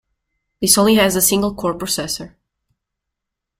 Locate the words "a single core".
1.15-1.75